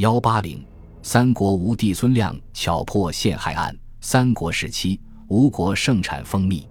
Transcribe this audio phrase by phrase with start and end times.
[0.00, 0.64] 幺八零，
[1.02, 3.78] 三国吴帝孙亮巧破陷害案。
[4.00, 6.66] 三国时期，吴国盛产蜂蜜，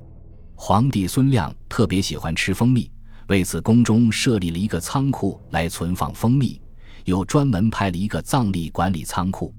[0.55, 2.91] 皇帝孙亮特别喜欢吃蜂蜜，
[3.27, 6.59] 为此宫中设立了一个仓库来存放蜂蜜，
[7.05, 9.53] 又专门派了一个藏吏管理仓库。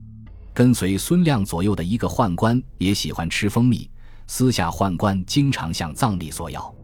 [0.53, 3.89] 跟随孙亮左右的一个宦官也喜欢吃蜂蜜，
[4.27, 6.75] 私下宦官经常向藏吏索要，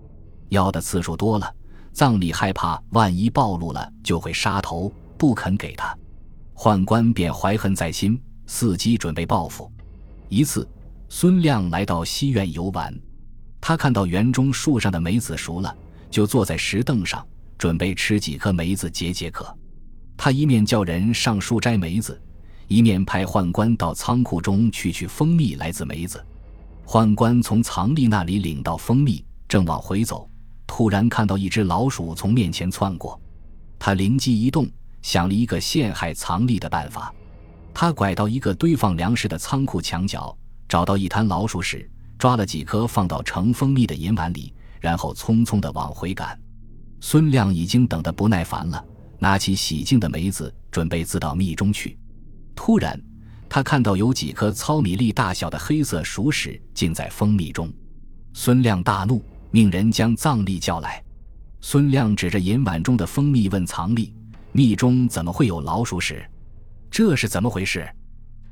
[0.50, 1.52] 要的次数多了，
[1.92, 5.92] 藏吏害怕万一暴露了就会杀头，不肯给他。
[6.56, 8.18] 宦官便怀恨在心，
[8.48, 9.70] 伺机准备报复。
[10.30, 10.66] 一次，
[11.06, 12.98] 孙亮来到西苑游玩，
[13.60, 15.76] 他看到园中树上的梅子熟了，
[16.10, 17.24] 就坐在石凳上
[17.58, 19.54] 准备吃几颗梅子解解渴。
[20.16, 22.18] 他一面叫人上树摘梅子，
[22.68, 26.24] 一面派宦官到仓库中去取蜂蜜来自梅子。
[26.86, 30.26] 宦官从藏吏那里领到蜂蜜，正往回走，
[30.66, 33.20] 突然看到一只老鼠从面前窜过，
[33.78, 34.66] 他灵机一动。
[35.02, 37.14] 想了一个陷害藏匿的办法，
[37.72, 40.36] 他拐到一个堆放粮食的仓库墙角，
[40.68, 46.38] 找到一滩老鼠屎，抓了几颗放到盛蜂蜜的银碗里，然后匆匆地往回赶。
[47.00, 48.84] 孙亮已经等得不耐烦了，
[49.18, 51.98] 拿起洗净的梅子，准备自到蜜中去。
[52.54, 53.00] 突然，
[53.48, 57.72] 他看到有几颗糙米粒大小的黑色鼠屎浸在蜂蜜中。
[58.32, 61.02] 孙亮大怒，命人将藏吏叫来。
[61.60, 64.12] 孙亮指着银碗中的蜂蜜问藏吏。
[64.56, 66.26] 蜜中怎么会有老鼠屎？
[66.90, 67.86] 这是怎么回事？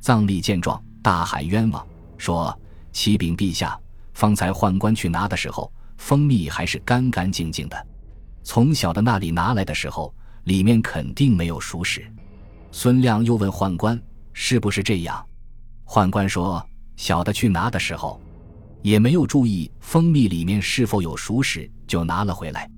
[0.02, 1.84] 藏吏见状，大喊冤枉，
[2.18, 2.54] 说
[2.92, 3.80] ：“启禀陛下，
[4.12, 7.86] 方才宦官去拿的时候，蜂蜜还是干干净净的。
[8.42, 12.06] 从小的那里拿来的时候，里面肯定没有鼠屎。”
[12.70, 13.98] 孙亮又问宦官
[14.34, 15.26] ：“是不是这样？”
[15.88, 16.62] 宦官说
[16.96, 18.20] ：“小的去拿的时候，
[18.82, 22.70] 也没有注意蜂蜜里面是否有鼠屎，就拿了回来。”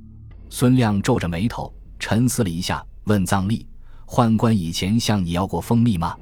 [0.48, 2.86] 孙亮皱着眉头，沉思了一下。
[3.06, 3.64] 问藏历
[4.04, 6.16] ：“宦官以前向你要过蜂蜜吗？”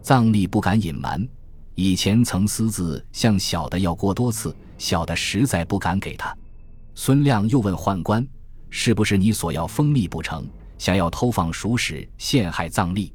[0.00, 1.28] 藏历不敢隐瞒，
[1.74, 6.34] 以前曾私自向小的要过多次，小的实在不敢给他。
[6.94, 8.24] 孙亮又问宦官
[8.70, 10.46] ：“是不是你索要蜂蜜不成，
[10.78, 13.12] 想要偷放鼠屎陷害藏历？”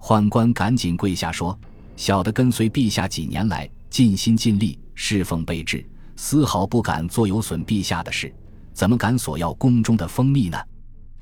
[0.00, 1.58] 宦官赶紧跪下说
[1.94, 5.86] ：“小的跟随陛下几年来，尽心尽力侍奉备至，
[6.16, 8.34] 丝毫不敢做有损陛下的事，
[8.72, 10.58] 怎么敢索要宫中的蜂蜜呢？”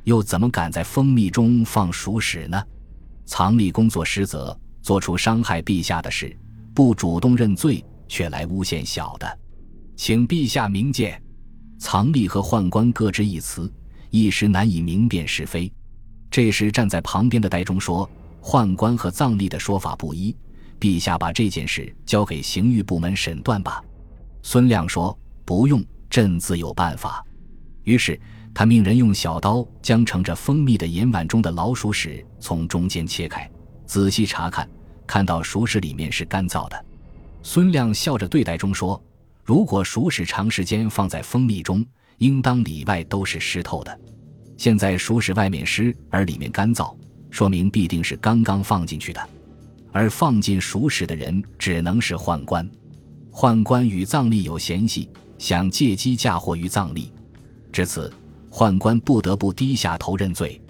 [0.05, 2.63] 又怎么敢在蜂蜜中放鼠屎呢？
[3.27, 6.37] 藏匿工作失责，做出伤害陛下的事，
[6.75, 9.39] 不主动认罪，却来诬陷小的，
[9.97, 11.21] 请陛下明鉴。
[11.79, 13.73] 藏匿和宦官各执一词，
[14.11, 15.73] 一时难以明辨是非。
[16.31, 18.09] 这时站在旁边的戴忠说
[18.43, 20.37] ：“宦官和藏吏的说法不一，
[20.79, 23.83] 陛下把这件事交给刑狱部门审断吧。”
[24.43, 27.25] 孙亮说：“不用，朕自有办法。”
[27.85, 28.21] 于是。
[28.55, 33.51] 他命人用小刀将盛着蜂蜜的银碗中的老鼠屎从中间切开，
[33.85, 34.67] 仔细查看，
[35.09, 36.85] 看到鼠屎里面是干燥的。
[37.43, 39.03] 孙亮笑着对待中说
[39.43, 41.85] ：“如果鼠屎长时间放在蜂蜜中，
[42.19, 44.01] 应当里外都是湿透的。
[44.57, 46.97] 现在鼠屎外面湿而里面干燥，
[47.31, 49.29] 说明必定是刚刚放进去的。
[49.91, 52.69] 而放进鼠屎的人只能是宦官。
[53.33, 57.13] 宦官与藏历有嫌隙，想借机嫁祸于藏历，
[57.73, 58.13] 至此。”
[58.57, 60.63] 宦官不得不低下头认罪，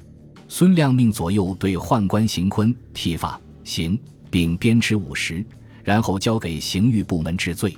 [0.48, 4.00] 孙亮命左右对宦官邢坤剃发、刑，
[4.30, 5.44] 并鞭笞五十，
[5.82, 7.76] 然后交给刑狱部门治罪。